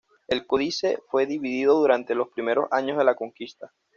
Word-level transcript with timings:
El 0.27 0.47
códice 0.47 0.97
fue 1.09 1.27
dividido 1.27 1.75
durante 1.77 2.15
los 2.15 2.29
primeros 2.29 2.65
años 2.71 2.97
de 2.97 3.03
la 3.03 3.13
conquista. 3.13 3.71